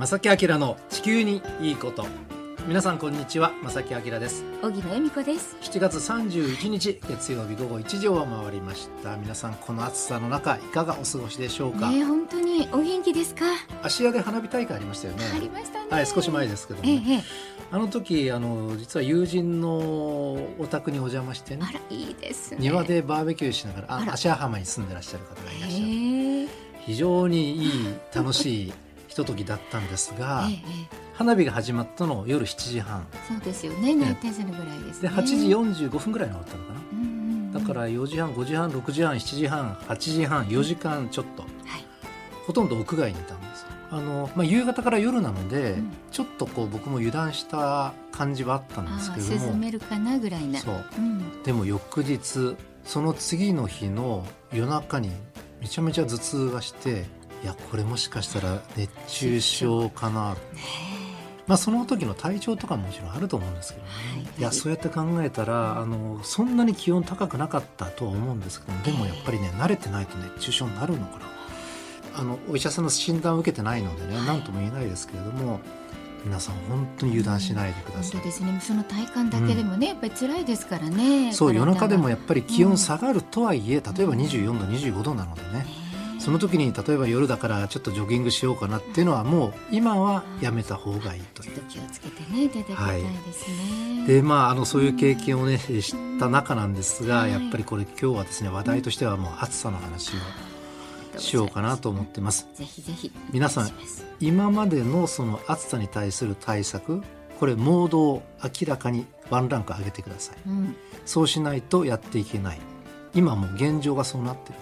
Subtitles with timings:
[0.00, 2.06] 正木明の地球にいいこと。
[2.66, 4.44] 皆さんこんにちは正木明です。
[4.62, 5.58] 小木野恵美子です。
[5.60, 9.18] 7月31日月曜日午後1時を回りました。
[9.18, 13.44] 皆さんこの暑さの中いかがお過ごしでしょうか、ね本当にお元気ですか？
[13.82, 15.24] 芦屋で花火大会ありましたよね。
[15.36, 15.86] ありましたね。
[15.90, 17.04] はい少し前ですけどね。
[17.06, 17.22] ええ
[17.70, 19.68] あの時あの実は友人の
[20.58, 21.66] お宅にお邪魔してね。
[21.68, 22.56] あらいいですね。
[22.58, 25.78] 庭でバーベキューしながらあ芦屋浜に住んでらっしゃる方がいらっしゃ
[26.46, 26.70] る。
[26.86, 28.72] 非常にいい楽しい
[29.10, 30.58] ひとときだったんですがえええ
[30.92, 31.10] え。
[31.14, 33.04] 花火が始まったの夜7時半。
[33.28, 33.96] そうですよね。
[33.96, 35.36] 大体そのぐらいですでね8時
[35.88, 37.08] 45分ぐらいに終わったのかな、うんうんう
[37.48, 37.52] ん。
[37.52, 41.42] だから4時半5時半6時半7時半8時半4時間ちょっと。
[41.42, 41.50] はい。
[42.46, 43.66] ほとんど屋外にいたんですよ。
[43.90, 45.92] あの、まあ、夕方から夜なので、うん。
[46.12, 49.56] ちょっとこう僕も油断した感じはあったんですあけれども。
[49.56, 50.60] めるかなぐらいな。
[50.60, 50.84] そう。
[50.96, 51.42] うん。
[51.42, 55.10] でも翌日その次の日の夜中に
[55.60, 57.04] めちゃめちゃ頭痛がして
[57.42, 60.40] いやこれもしかしたら熱中症かなね。
[61.46, 64.40] まあその時の体調とかももちろんあると思うんですけどね、はい。
[64.40, 71.26] いやそうやって考えたらあのそんなに気温高くなかったとは思うんですけどもでもやっぱりね慣れてないと熱中症になるのかな。
[72.12, 74.26] あのお医者さんの診断を受けてないのでねはい。
[74.26, 75.60] 何とも言えないですけれども
[76.24, 78.12] 皆さん本当に油断しないでください。
[78.12, 78.26] 本当。
[78.26, 78.60] ですね。
[78.60, 85.79] その体感だけでもね、やっぱり辛いですからねそう夜中でもやっっぱり気温下がるとはいえ、例えば24度25度なのでね
[86.20, 100.12] その時に例えば夜だからちょっとジョギングしようかなっていうのはもう今はやめた方がいいという気をつけてねいただきたいですね、でまああのそういう経験をね知った中なんですが、はいやっぱりこれ今日はですね話題としてはもう暑さの話
[101.14, 102.46] をしようかなと思ってます。
[102.54, 103.70] ぜひぜひ皆さん
[104.20, 107.02] 今までのその暑さに対する対策
[107.38, 110.36] これモードを明らかにワンランク上げてください。
[110.46, 110.76] うん。
[111.06, 112.60] そうしないとやっていけない。
[113.14, 114.58] 今もう現状がそうなってる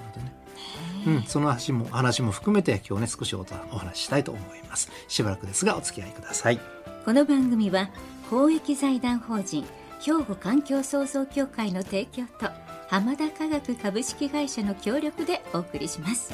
[1.07, 4.91] うん、その話も話も含めて今日ね少しおお話ししたいと思います。
[5.09, 6.61] しばらくですがお付き合いください。
[7.05, 7.91] この番組は
[8.31, 9.65] 公益財団法人
[10.01, 12.51] 兵庫環境創造協会の提供と
[12.89, 16.33] 浜田科学株式会社の協力でお送りします。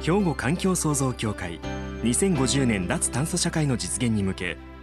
[0.00, 1.60] 兵庫環境創造協会。
[2.02, 4.56] 2050年脱炭素社会の実現に向け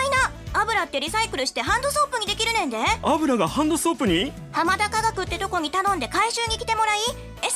[0.53, 2.77] 油ってリサイクルしてハンドソープにできるねんで。
[3.01, 4.31] 油がハンドソープに？
[4.51, 6.99] 浜田科学ってとこに頼んで回収に来てもらい
[7.41, 7.47] SDGs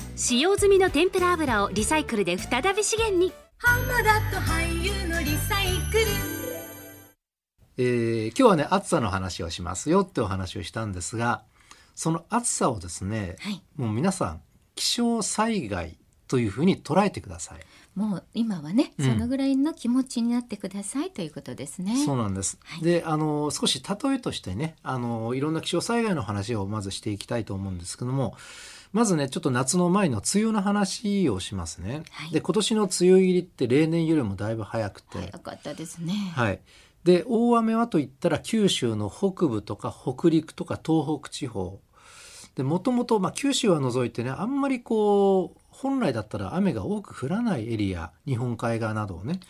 [0.00, 0.10] や。
[0.16, 3.32] 使用済みの天ぷら油をリサイクルで再び資源に。
[7.78, 11.42] えー今日はね暑さの話をしますよってお話をしたんですが
[11.94, 13.62] その暑さをですね、はい。
[13.76, 14.40] もう皆さん
[14.74, 15.96] 気象災害
[16.28, 17.60] というふうに捉えてください。
[17.94, 22.58] もう今はね、うんそのぐらいの気持ちになってくださいということですねそうなんです。
[22.64, 28.36] はいで、あの少し例えとしてね、あのいろんな気象災害の話をまずしていきたいと思うんですけども、
[28.92, 32.02] まずねちょっと夏の前の梅雨の話をしますね。
[32.10, 36.60] はいで、今年の梅雨入りって例年よりもだいぶ早くて、早かったですね、はい。
[37.04, 41.80] で、大雨はといったら九州の北部とか北陸とか東北地方。
[42.54, 49.40] で、もともと、まあ、九州は除いてね、あんまりこう、本来だったら雨が多く降らないエリア、日本海側などをね、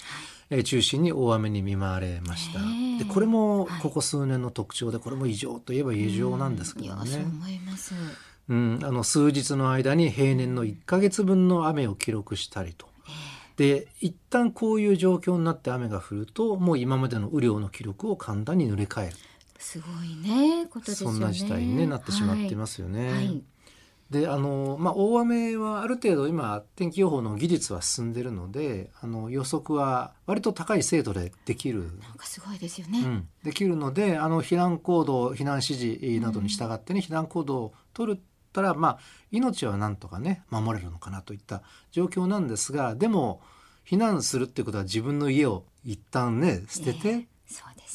[0.48, 2.60] えー中心に大雨に見舞われました。
[2.98, 3.80] で、これもはい。
[3.82, 7.26] ここ数年の特徴で、これも異常といえば異常なんですけどね。
[8.48, 12.88] うん、あの数日の間に平年の1ヶ月分の雨を記録したりと。
[13.56, 19.16] で一旦こういう状況になって雨が降るともう今までの雨量の記録を簡単に塗り替える。
[19.58, 21.14] すごいねことですよね。
[21.14, 23.08] そんな事態に、ね、なってしまってますよね。
[23.08, 23.16] はい。
[23.16, 23.42] はい
[24.12, 31.98] であの、まあ、大雨はある程度今天気予報の技術は進んでるのであの予測は割と高い精度でできる。
[32.02, 38.18] なんかすごいですよね、うん、できるのであの避難行動避難指示などに従ってね、避難行動を取っ
[38.52, 38.98] たら、まあ、
[39.30, 43.40] 命はなんとかね守れるのかなといった状況なんですがでも
[43.88, 47.31] 避難するっていうことは自分の家を一旦ね捨ててそうです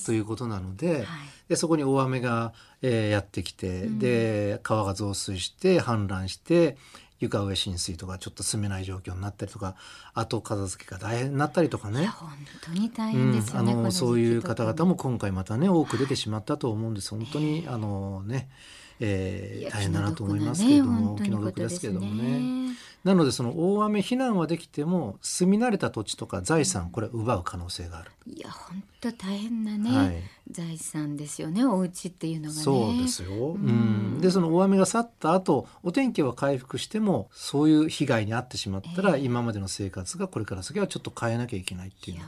[0.05, 1.05] ということなので,、はい。
[1.49, 3.99] でそこに大雨が、えーやってきて、うん。
[3.99, 6.77] で川が増水して氾濫して
[7.19, 9.75] 床上浸水とかちょっと住めない状況になったりとか
[10.13, 12.05] 後片付けが大変になったりとかね。
[12.07, 12.29] 本
[12.63, 17.11] 当に大うん変ですよね、あのこのそういう方々も今回またね多く出てしまったと思うんです。
[17.11, 22.67] 本当にあのね、えーいや大変だなと思いますけれども、気の毒なね気の毒ですけれどもね。
[23.03, 28.11] なのでその大雨避難はできても住み慣れた土地とか財産これ奪う可能性がある。
[28.25, 30.23] いや本当大変なね、はい。
[30.51, 32.61] 財産ですよねお家っていうのがね。
[32.61, 33.29] そうですよ。
[33.29, 34.17] ううん。
[34.17, 39.23] ん、でその大雨が去った後お天気は回復してもそういう被害に遭ってしまったら、ええ。
[39.23, 42.19] 今までの生活がこれから先はちょっと変えなきゃいけないっていう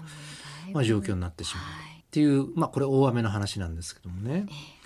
[0.72, 4.46] まあ、状況になってしまう、はいっていう、まあ、これ大雨の話なんですけどもね。
[4.48, 4.79] えー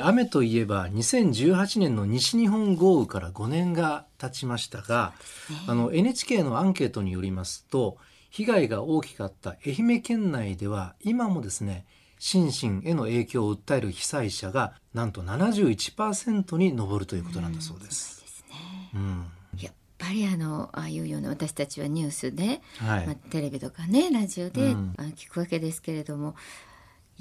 [0.00, 5.12] 雨といえば2018年の西日本豪雨から5年が経ちましたが、
[5.66, 7.96] あの NHK のアンケートによりますと
[8.30, 11.84] 被害が大きかった愛媛県内では今もですね
[12.20, 18.20] 心身への影響を訴える被災者がなんと71%に上るということなんだそうです。
[18.20, 18.56] ですね。
[18.94, 19.26] うん。
[19.58, 23.06] やっぱりあのああいうような私たちはニュースで、はい。
[23.06, 24.94] まあ、テレビとかねラジオで、うん。
[25.16, 26.36] 聞くわけですけれども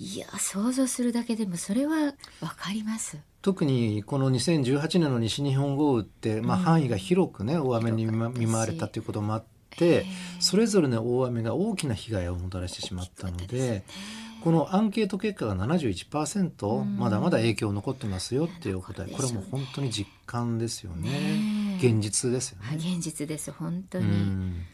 [0.01, 3.17] いや想像するだけでもそれはわかります。
[3.41, 6.63] 特にこの2018年の西日本豪雨って、まあ、うん。
[6.63, 10.05] 範囲が広くね大雨に見舞われたということもあって
[10.39, 13.83] それぞれの大雨が大きな被害をもたらしてしまったので
[14.43, 16.97] このアンケート結果が71%うん。
[16.97, 21.09] まだまだ影響残ってますよっていうお答えいやこれはもう本当に実感ですよね。
[21.09, 21.87] ねえ。
[21.87, 22.83] 現実ですよはいね。
[22.95, 24.07] 現実です本当うに。
[24.07, 24.65] ん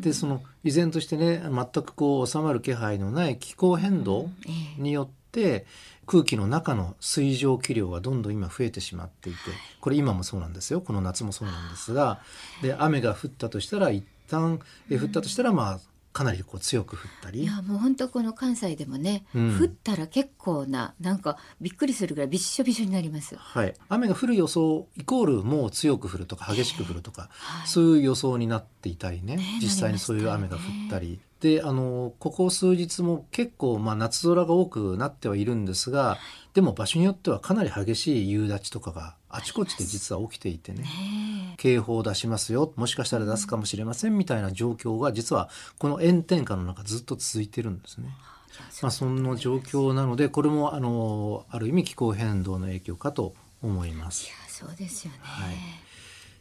[0.00, 4.82] でその依然としてね全くこう収まる気配のない気候変動ええ。
[4.82, 5.66] によって
[6.06, 9.38] 空気の中の水蒸気量がどんどん今増えてしまっていて
[9.80, 10.80] これ今もそうなんですよ。
[10.80, 12.20] この夏もそうなんですが
[12.62, 15.80] で雨が降ったとしたら一旦え降ったとしたらまあ
[16.16, 17.42] かなりこう強く降ったり。
[17.42, 19.58] いやもう本当この関西でもね、うん。
[19.60, 23.36] 降ったら結構ななんかびっくりするぐらいびっしょびしょになります。
[23.36, 27.68] はい、雨が降る予想イコールもう強く降るとか激しく降るとか、はい。
[27.68, 29.36] そういう予想になっていたりね。
[29.36, 36.16] ね実際にそういう雨が降ったり、であのここ数日も結構、まあ、夏空が多くなってはいるんですが
[36.54, 40.82] でも場所によってはかなり激しい夕立ちとかがあちこちで実は起きていてね。
[40.82, 45.48] ね警報を出しますよもしかしたら出すかもしれませんみたいな状況が実は
[45.78, 48.08] この炎天下の中ずっと続いてるんですね。
[48.82, 54.28] まあ、そんな状況なのでこれもあのある意味気候変動の影響かと思いますい。
[54.28, 55.18] やそうですよね。
[55.22, 55.54] はい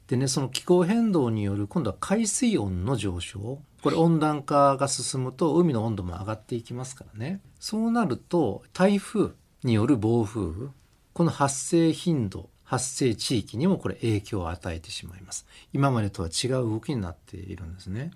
[0.08, 9.32] でねその気候変動による今度は海水温の上昇これ温暖化が進むと海の温度も上がっていきますからねそうなると台風
[9.64, 10.70] による暴風雨
[11.14, 15.46] この発生頻度発生地域にもこれ影響を与えてしまいます。
[15.74, 18.12] 今までとは違う動きになっているんですね、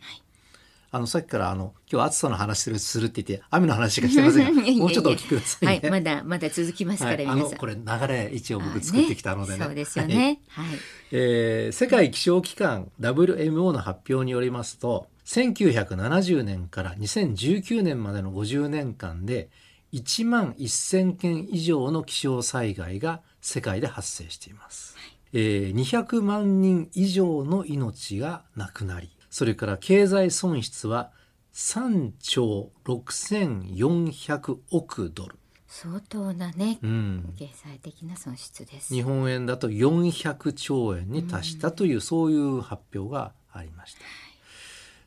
[0.91, 7.51] あのさっきからあの今日暑さの話するって言って雨の話しかしてませんが もうちょっとお聞きくださいね、はいまだまだ続きますから、はい、あ皆さん。
[7.53, 9.63] のこれ流れ一応僕作ってきたのでね。
[9.63, 10.13] あそうですよはい。
[10.13, 10.41] ね。
[10.50, 10.67] はい。
[11.11, 19.50] えー世界気象機関 WMO の発表によりますと1970年から2019年までの50年間で
[19.94, 24.95] 1万1000件以上の気象災害が世界で発生しています、
[25.33, 31.12] えー200万人以上の命がなくなりそれから経済損失は
[31.53, 35.36] 3兆6400億ドル、
[35.68, 38.94] 相当なね、うん、経済的な損失です。
[38.94, 44.00] 日本円だと400兆円に達したという、そういう発表がありました。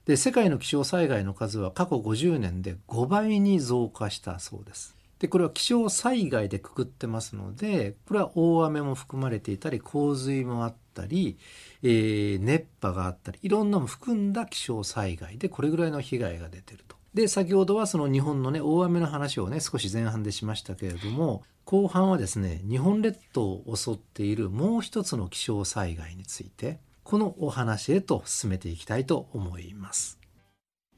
[0.04, 4.96] で世界の気象災害の数は過去50年で5倍に増加したそうです。
[5.22, 11.38] でこれは気象災害でくくってますのでこれは大雨も含まれていたり洪水もあったり、
[11.84, 16.96] えー熱波があったりいろんなも含んだ気象災害でこれぐらいの被害が出てると。
[17.14, 30.18] で先ほどはその日本のね大雨の話をね少し前半でしましたけれども後半はですね日本列島を襲っているもう一つの気象災害についてこのお話へと進めていきたいと思います。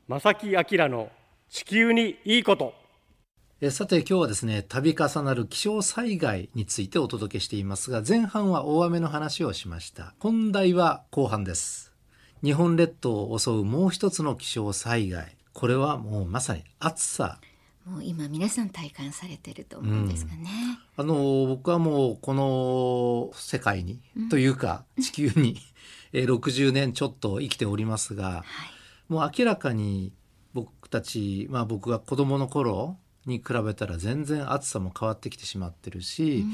[0.08, 1.10] 正木明の
[1.50, 2.83] 地球にいいこと
[3.60, 10.12] えさて今日はですね度重なる気象災害についてお届けしていますが前半は大雨の話をしました。
[10.18, 11.92] 本題は後半です。
[12.42, 15.36] 日本列島を襲うもう一つの気象災害。
[15.52, 17.38] これはもうまさに暑さ。
[17.86, 20.48] もう今皆さん体感されてると思うんですがね。
[20.96, 25.60] あの僕はもうこの世界に、というか地球に
[26.12, 29.12] えー60年ちょっと生きておりますがはい。
[29.12, 30.12] もう明らかに
[30.54, 32.96] 僕たち、まあ、僕が子供の頃
[33.26, 36.44] に比べたら全然暑さも変わってきてしまってるし、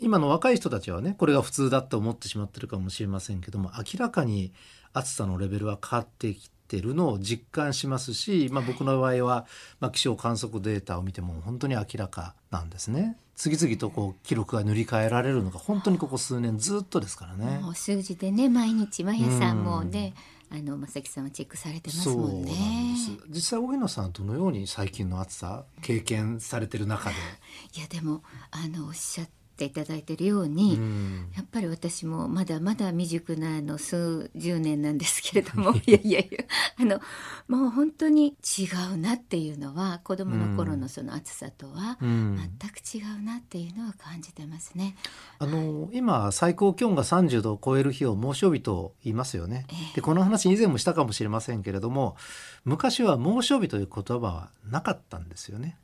[0.00, 4.52] 今の若い人たちはねこれが普通だと思ってしまってるかもしれませんけども明らかに
[4.92, 9.46] 暑さのレベルは変わってきてるのを実感しますし、まあ、僕の場合は、
[9.80, 13.16] まあ、気象観測データを見ても本当に明らかなんですね。
[13.34, 17.60] 次々とこう記録が塗り替えられるのが本当にここ数年ずっとですからね。
[17.74, 20.12] 数字でね毎日毎朝うんもうね、
[20.52, 22.50] あの正樹さんはチェックされてますもんね。
[22.50, 22.56] で
[22.96, 27.14] す実際荻野さんどのように最近の暑さ経験されてる中で？
[27.76, 29.32] いやでもあのおっしゃって
[29.66, 36.44] っていただいているように、うんやっぱり私もまだまだ未熟なあの数十年なんですけれども いやいやいや
[36.78, 37.00] あの
[37.48, 44.96] もう本当に違うなっていうのは子供の頃のその暑さとはうん全く違うなっていうのは感じてますね。
[45.38, 49.66] あの今最高気温が30度を超える日を猛暑日と言いますよね。
[49.68, 52.16] ええでこの話以前もしたかもしれませんけれども
[52.64, 55.76] 昔は猛暑日という言葉はなかったんですよね。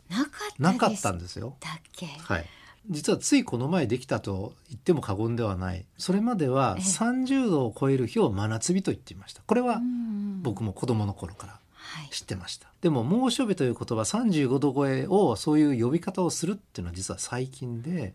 [0.58, 1.56] なかったんですよ。
[1.60, 2.46] だっけ、はい。
[2.88, 5.84] 実はついこの前できたと言っても過言ではない。
[5.98, 6.84] それまではええ。
[6.84, 9.42] 30度を超える日を真夏日と言っていました。
[9.46, 12.08] これはうん僕も子供の頃からはい。
[12.10, 12.68] 知ってました。
[12.80, 18.14] でも猛暑日という言葉35度超えをそういう呼び方をするっていうのは実は最近で、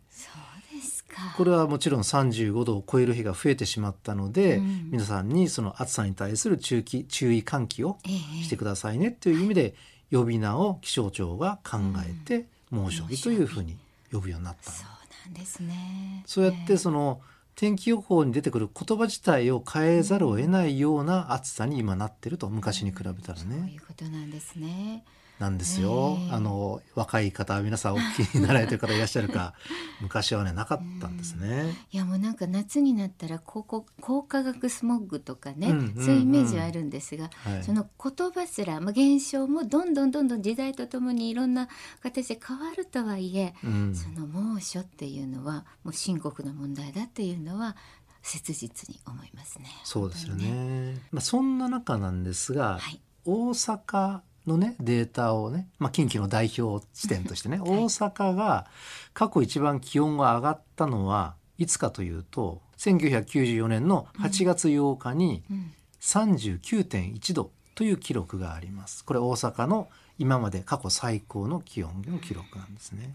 [1.37, 4.89] これはもちろん35度を超える日が増えてしまったので、うん。
[4.91, 8.09] 皆さんにその暑さに対する注意注意喚起をえ
[8.41, 8.43] え。
[8.43, 9.75] してくださいねっていう意味で
[10.11, 13.77] 呼び名を気象庁が考えて猛暑日というふうに
[14.11, 14.77] 呼ぶようになったの。
[14.77, 14.87] そう
[15.25, 16.23] なんですね。
[16.25, 17.21] そうやってその
[17.55, 25.03] 天気予報に出てくる言葉自体を変えざるを得ないような暑さに今なってると昔に比べたらそうねいうことなんですね
[25.41, 26.17] なんですよ。
[26.19, 29.55] ええあの若い方皆さんお聞きになられてる方いらっしゃるか
[29.99, 31.75] 昔はねなかったんですね。
[31.91, 41.67] いやもうなんか夏になったら高校高化学スモッグとかね、うんうんうんそういうイメージはあるんですが、はいその言葉すら、まあ、現象もどんどんどんどん時代とともにいろんな
[42.01, 47.75] 形で変わるとはいえ、うんその猛暑っていうのはもう深刻な問題だっていうのは
[48.21, 49.65] 切実に思いますね。
[49.83, 50.51] そうですよ本当に。
[50.51, 51.01] ね。
[51.11, 58.65] まあそんな中なんですが、はい大阪のねデータをね、まあ、近畿の代表地点としてね、大阪が
[59.13, 69.05] 過去一番気温が上がったのはいつかというと1994年の8月8日にうん39.1度という記録があります。
[69.05, 73.13] これ大阪の今まで過去最高の気温の記録なんですね。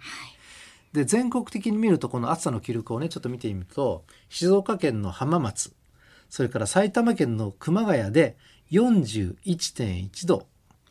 [0.93, 5.75] で全国的に見るとこの暑さの記録をねちょっと見てみると静岡県の浜松
[6.31, 8.37] それから埼玉県の熊谷で
[8.71, 10.47] 41.1度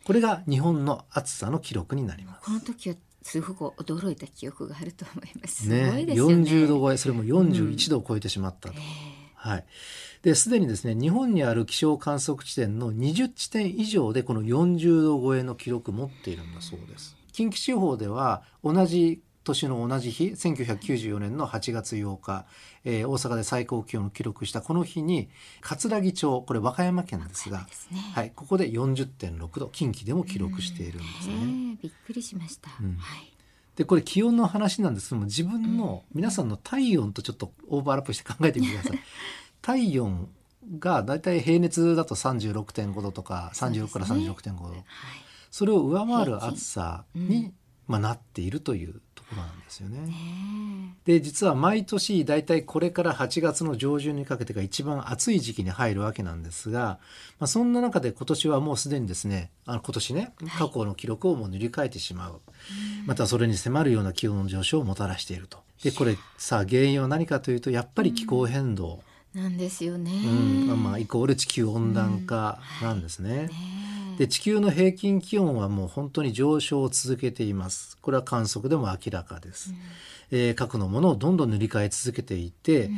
[0.05, 2.45] これが日本の暑さの記録になります。
[2.45, 5.63] この時はすごく驚いた記憶があると思います。
[5.63, 6.35] すごねいですよね。
[6.35, 8.75] 40度超えそれも41度を超えてしまったと。
[8.77, 8.81] え
[9.35, 9.65] はい。
[10.21, 17.15] で、すでにですね、日本にある気象観測地点の20地点以上でこの40度超えの記録持っているんだそうです。
[17.31, 22.45] 近畿地方では同じ年の同じ日、1994年の8月8日、
[22.83, 25.29] えー大阪で最高気温を記録したこの日に、
[25.61, 27.99] 葛城町、これ和歌山県ですが、ですね。
[28.13, 31.33] はい、ここで40.6度、近畿でも記録しているんですね。
[31.35, 31.37] え
[31.73, 32.71] えびっくりしました。
[32.81, 33.31] うんはい。
[33.75, 38.99] でこれ気温の話なんですけども自分の皆さんの体温とちょっとオーバーラップして考えてみてください。
[39.61, 40.29] 体温
[40.79, 44.83] がだいたい平熱だと36.5度とか36からそうですね36.5度はい。
[45.51, 47.53] それを上回る暑さうにん、
[47.87, 48.99] まあ、なっているというと
[49.29, 50.00] ころなんですよね。
[50.00, 57.00] ねで実は毎年だいたいこれから8月の上旬にかけてが一番暑い時期に入るわけなんですが、
[57.39, 62.41] まあ、そんな中で今年はもうすでにですねあの今年ね過去の記録をもう塗り替えてしまう、
[63.05, 65.60] またそれに迫るような気温の上昇をもたらしていると。
[65.84, 70.11] でこれさあ原因は何かというとやっぱり気候変動、えなんですよね。
[70.11, 70.27] う
[70.73, 70.83] ん。
[70.83, 73.47] まあ、イコール地球温暖化なんですね。
[73.47, 73.49] ね
[74.17, 77.97] で地球の平均気温はもう本当に上昇を続けています。
[78.01, 79.73] これは観測でも明らかです、
[80.31, 82.89] えー核のものをどんどん塗り替え続けていて、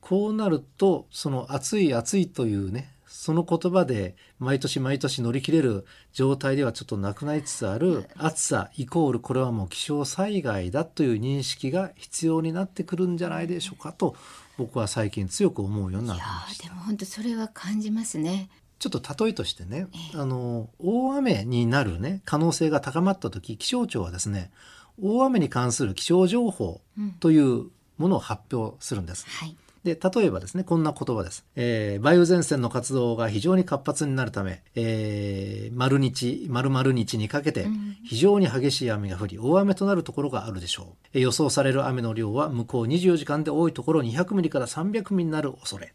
[0.00, 14.16] こうなるとその暑い暑いというねその言葉で毎年毎年乗り切れる状態ではちょっとなくなりつつある暑さイコールこれはもう気象災害だという認識が必要になってくるんじゃないでしょうかと
[14.58, 18.48] 僕は最近強く思うようになりましたーでも本当それは感じますね。
[18.78, 24.50] ちょっと例えとしてね、あの大雨になるね可能性が高まった時気象庁はですね
[25.02, 26.82] 大雨に関する気象情報
[27.20, 29.26] というものを発表するんです。
[29.26, 29.56] はい。
[29.86, 37.68] で例えばですねこんな言葉です、えー梅雨前線の活動が非常に活発になるため、えー丸日丸々日にかけて
[38.04, 45.94] 非常に激しい雨が降り大雨となるところがあるでしょう、えー予想される雨の量は向こう24時間で多いところ200ミリから300ミリになる恐れ。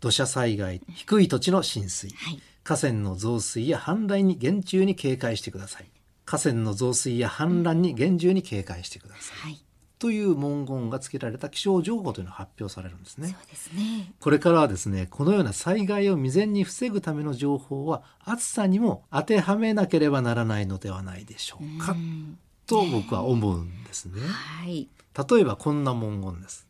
[0.00, 2.40] 土砂災害低い土地の浸水、はい。
[2.64, 5.86] 河川の増水や氾濫に厳重に警戒してください。
[6.24, 9.64] 河川の増水や氾濫に厳重に警戒してください、はい。
[10.02, 13.28] という文言が付けられた気象情報というのが発表されるんですね。
[13.28, 14.12] そうですね。
[14.18, 22.36] これからはですねこのような災害を未然に防ぐための情報は暑さにも当てはめなければならないのではないでしょうか、うん。
[22.66, 24.22] と僕は思うんですね。
[24.22, 24.88] はい。
[25.30, 26.66] 例えばこんな文言です。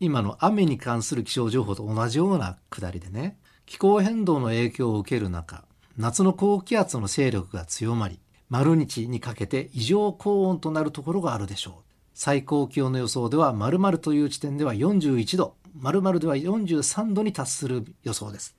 [0.00, 5.64] 今の雨に関する気象情報と同じようなくだりでね気候変動の影響を受ける中
[5.96, 18.54] 夏の高気圧の勢力が強まり丸日にかけて異常高温となるところがあるでしょう最高気温の予想では〇〇という地点では41度〇〇では43度に達する予想です、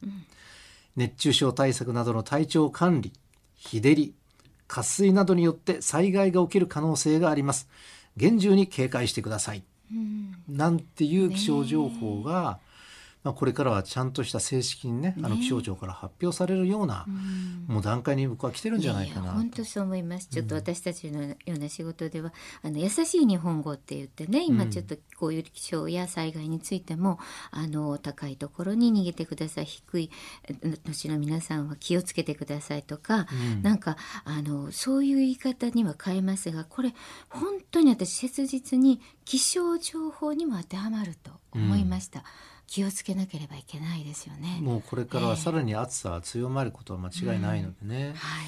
[0.95, 3.13] 熱中症対策などの体調管理
[3.55, 4.15] 日照り
[4.67, 7.69] 渇水などによって災害が起きる可能性があります。
[8.17, 9.63] 厳重に警戒してください、
[10.48, 12.60] なんていう気象情報が、
[13.24, 17.06] まあ、これからはちゃんとした正式にねあの気象庁から発表されるような、
[17.68, 19.34] もう段階に僕は来てるんじゃないかなと。
[19.34, 20.27] 本当そう思います。
[20.27, 27.20] ちょっと私たちのような仕事では、あの優しい日本語って言ってね今ちょっとこういう気象や災害についても、
[27.51, 29.65] あの高いところに逃げてください。
[29.65, 30.10] 低い
[30.84, 33.27] 土地の皆さんは気をつけてくださいとか、
[33.62, 36.94] なんかあのそういう言い方には変えますがこれ
[37.30, 42.24] 本当に私切実に気象情報にも当てはまると思いました。
[42.67, 44.60] 気をつけなければいけないですよね。
[44.62, 48.13] もうこれからはさらに暑さは強まることは間違いないのでね。
[48.15, 48.46] はい。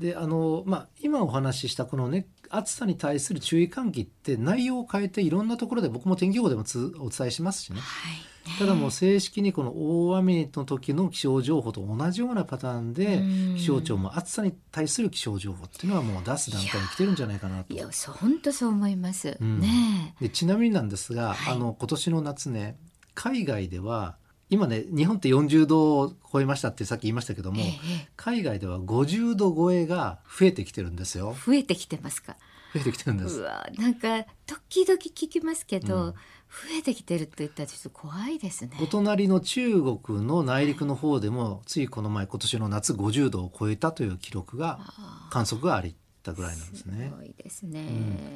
[0.00, 8.58] であのまあ、今お話ししたこのね暑さに対する注意喚起って内容を変えていろんなところで僕も天気予報でもつお伝えしますしね、はい。
[8.58, 9.72] ただもう正式にこの
[10.06, 13.20] 大雨の時の気象情報と同じようなパターンでう
[13.54, 17.76] ん気象庁も暑さに対する気象情報っていうのはもう出す段階に来てるんじゃないかなとい。
[17.76, 17.88] や、
[18.20, 19.36] 本当そう思います。
[19.40, 22.76] うんねでちなみになんですが、はいあの今年の夏ね
[23.14, 24.16] 海外では
[24.48, 27.52] 今ね日本って40度を超えましたってさっき言いましたけどえ。
[27.52, 32.36] も、ええ海外では50度超えが増えてきてるんですよ増えてきてますか？
[32.74, 36.14] 増えてきてるんですうわ、なんか時々聞きますけど、うん
[36.50, 38.72] 増えてきてるって言ったらちょっと怖いですね。
[38.82, 45.94] お隣の中国の内陸の方でもついこの前今年の夏50度を超えたという記録があ観測があり
[46.30, 47.16] ったぐらいなんですーねす。
[47.16, 47.80] ごいですね。
[47.80, 47.82] う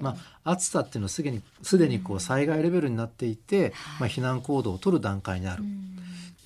[0.01, 5.91] んまあ、暑さっていうのはすでにすでにこう災害レベルになっていて、まあ、避難行動を取る段階にある、うん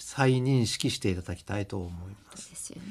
[0.01, 1.93] 再認識していただきたいと思い
[2.31, 2.51] ます。
[2.51, 2.83] ですよね。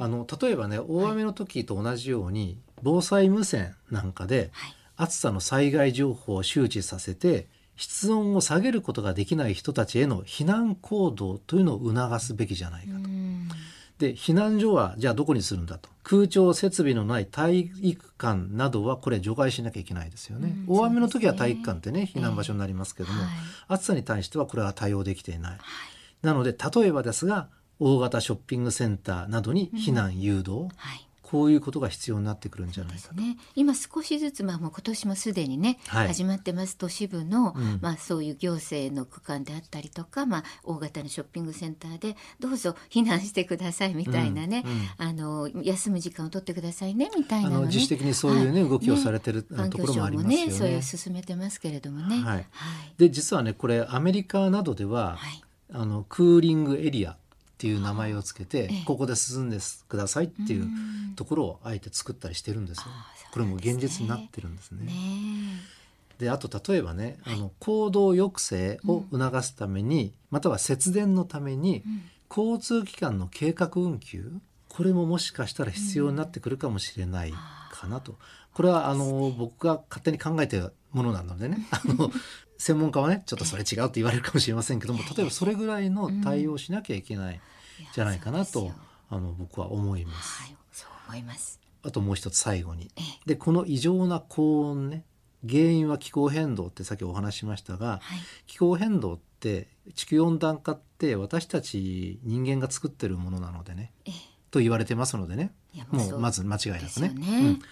[0.00, 4.74] あの例えばね大雨の時と同じように防災無線なんかではい。
[4.96, 13.05] 暑さの災害情報を周知させて室温を下げることができない人たちへの避難行動というのを促すべきじゃないかと。
[14.00, 15.88] うんで避難所はじゃあどこにするんだと。
[16.02, 23.30] 空調設備のない体育館などはこれ除外しなきゃいけないですよね、うん大雨の時は体育館ってね避難場所になりますけども、はい。
[23.68, 25.58] 暑さに対してはこれは対応できていない、
[26.22, 27.48] なので例えばですが
[27.80, 31.05] 大型ショッピングセンターなどに避難誘導、はい。
[31.28, 33.14] こういうことが必要になってくるんじゃないかと。
[33.16, 33.36] ですね。
[33.56, 47.56] 今少しずつまあもう今年もすでにね、はい始まってます都市部の、うんまあそういう行政の区間であったりとか、まあ大型のショッピングセンターでどうぞ避難してくださいみたいなね、うんうんあの休む時間を取ってくださいねみたいなのね。
[47.56, 50.46] あの自主的にそういうね、はい動きをされてる、環境ところもありますよね。
[50.46, 52.16] ね、それを進めてますけれどもね。
[52.16, 52.46] はいはい。
[52.98, 57.16] で実はねこれアメリカなどでは、はいあのクーリングエリア
[57.56, 58.84] っていう名前をつけて、ええ。
[58.84, 59.56] ここで涼んで
[59.88, 61.14] くださいっていううん。
[61.16, 62.84] ところをあえて作ったりしてるんですよ。
[63.32, 64.84] これも現実になってるんですね。
[64.84, 64.92] ね
[66.18, 71.82] であと例えばね、あの行動抑制を促すために、または節電のために、
[72.30, 74.32] 交通機関の計画運休
[74.68, 77.32] これももしかしたら必要になってくるかもしれない
[77.70, 78.16] かなと。
[78.52, 81.66] これはあの僕が勝手に考えてるものなのでね。
[81.72, 82.10] あの
[82.58, 87.40] 専門家はねちょっとそれ違うって言われるかもしれませんけども例えばそれぐらいの対応をしなきゃいけない
[87.94, 88.76] じゃないかなとそうですよ。
[89.08, 90.42] あの僕は思います。
[90.42, 91.60] はい、そう思います。
[91.82, 92.90] あともう一つ最後に。
[92.96, 93.02] ええ。
[93.26, 95.04] でこの異常な高温ね
[95.48, 98.18] 原因は気候変動ってさっきお話ししましたが、はい。
[98.46, 104.14] 気候変動って地球温暖化って私たち人間が作ってるものなのでねええ。
[104.50, 105.52] と言われてますのでね。
[105.90, 107.26] もうまず間違いなですくねよね。
[107.26, 107.62] うん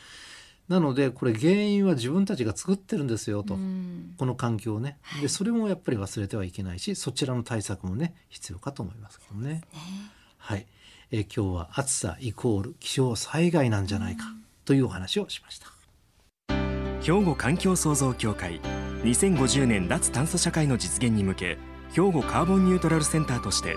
[0.68, 4.14] なのでこれ原因は自分たちが作ってるんですよと、うん。
[4.18, 4.98] この環境をね。
[5.02, 5.22] はい。
[5.22, 9.48] でそれもやっぱり忘れてはいけないしそちらの対策もね必要かと思いますけどね。
[9.48, 9.62] ね。
[10.38, 10.66] はい、
[11.10, 14.24] えー今日は暑さイコール気象災害なんじゃないか
[14.64, 15.74] というお話をしました。
[17.02, 18.60] 兵庫環境創造協会
[19.02, 21.58] 2050年脱炭素社会の実現に向け
[21.92, 23.76] 兵庫カーボンニュートラルセンターとして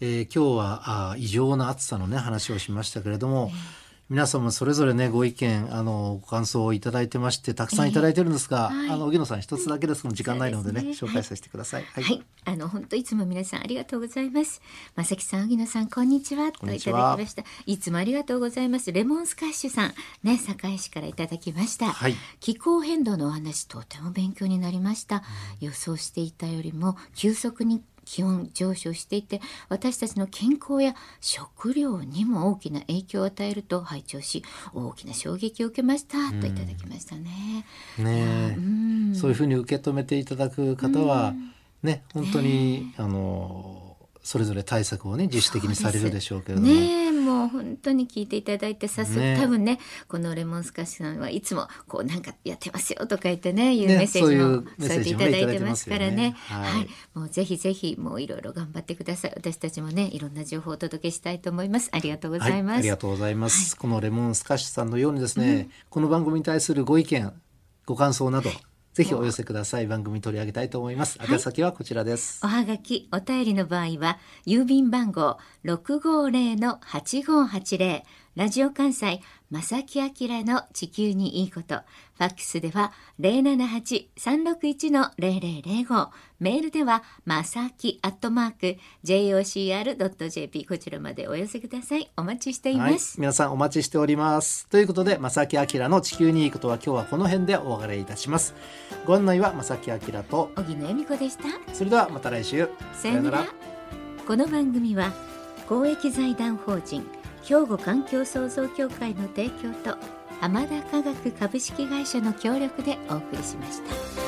[0.00, 3.50] えー今日はあー異常な暑さのね話をしましたけれども
[4.10, 11.84] 皆様それぞれねご意見あのご感想をいただいてましてたくさんいただいてるんですが、えーはいあの荻野さん一つだけですの時間ないのでねね紹介させてください。
[11.84, 14.62] はい、あの本当いつも皆さんありがとうございます。
[14.96, 16.52] まさきさん、荻野さん、こんにちは。
[16.52, 17.44] といただきました。
[17.66, 18.92] いつもありがとうございます。
[18.92, 21.90] レモンスカッシュさん、ね、堺市からいただきました。
[21.90, 25.22] はい気候変動のお話、とても勉強になりました。
[25.60, 34.42] 予想していたよりも急速に気温上昇していて私たちの健康や食料にも大きな影響を与えると拝聴し
[34.72, 37.66] 大きな衝撃を受けましたといただきましたね。
[37.98, 38.54] ねえ。
[38.56, 39.14] うん。
[39.14, 41.34] そういうふうに受け止めていただく方は、
[41.82, 43.87] ね本当に、あの
[44.28, 46.66] それぞれ対策をね自主的にされるでしょうけれども。
[46.66, 47.06] ね。
[47.06, 56.10] えもう本当に聞いていただいて早速、ね多分ねこのレモンスカッシュさんはいつもこうなんかやってますよとか言ってねいうねメッセージもそういうメッ添えていただいてますからね。
[56.10, 56.66] いただいてますよね。
[56.66, 56.72] はい。
[56.74, 59.32] はい、もうぜひぜひもういろいろ頑張ってください。
[59.34, 61.88] 私たちもねいろんな情報をお届けしたいと思います。
[61.92, 67.32] ありがとうございます、はい、ありがとうございます、このレモンスカッシュさんのようにですね、この番組に対するご意見
[67.86, 68.50] ご感想など
[68.98, 69.86] ぜひお寄せください。
[69.86, 71.20] 番組に取り上げたいと思います。
[71.22, 78.02] 宛先はこちらです、おはがき、お便りの場合は、郵便番号650-8580、
[78.34, 80.10] ラジオ関西、正木明
[80.44, 86.08] の地球にいいこと、ファックスでは078-361-0005、
[86.40, 92.10] メールでは、まさきアットマーク、jocr.jp、こちらまでお寄せください。
[92.18, 93.18] お待ちしていはいます。
[93.18, 98.54] 皆さんお待ちしておりますということで正木明の地球にいいことは今日はこの辺でお別れいたします
[99.06, 101.44] ご案内は正木明と小木野恵美子でした。
[101.72, 103.46] それではまた来週さよなら。
[104.26, 105.14] この番組は
[105.66, 107.17] 公益財団法人
[107.48, 109.96] 兵庫環境創造協会の提供と
[110.38, 114.27] 浜田科学株式会社の協力でお送りしました。